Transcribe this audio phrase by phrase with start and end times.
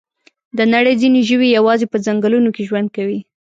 [0.57, 3.19] د نړۍ ځینې ژوي یوازې په ځنګلونو کې ژوند کوي.